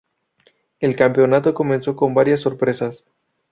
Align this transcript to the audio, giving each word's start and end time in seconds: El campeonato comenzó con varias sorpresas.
El 0.79 0.95
campeonato 0.95 1.53
comenzó 1.53 1.95
con 1.95 2.15
varias 2.15 2.39
sorpresas. 2.39 3.05